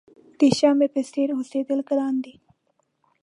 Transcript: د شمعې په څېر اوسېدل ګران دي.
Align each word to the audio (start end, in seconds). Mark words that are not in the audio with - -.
د 0.39 0.41
شمعې 0.59 0.87
په 0.95 1.01
څېر 1.11 1.29
اوسېدل 1.37 1.79
ګران 1.89 2.15
دي. 2.23 2.35